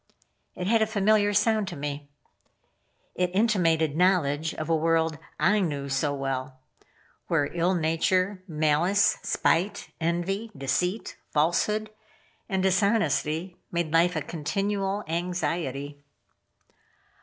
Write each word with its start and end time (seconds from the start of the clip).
It 0.55 0.65
had 0.65 0.81
a 0.81 0.87
familiar 0.87 1.31
sound 1.31 1.67
to 1.67 1.75
me. 1.75 2.09
It 3.13 3.29
intimated 3.35 3.95
knowledge 3.95 4.55
of 4.55 4.67
a 4.67 4.75
world 4.75 5.19
I 5.39 5.59
knew 5.59 5.89
so 5.89 6.11
well; 6.11 6.57
where 7.27 7.51
ill 7.53 7.75
nature, 7.75 8.41
malice, 8.47 9.19
spite, 9.21 9.91
envy, 10.01 10.49
deceit, 10.57 11.17
falsehood 11.29 11.91
and 12.49 12.63
dishonesty, 12.63 13.57
made 13.71 13.93
life 13.93 14.15
a 14.15 14.23
continual 14.23 15.03
anxiety. 15.07 16.03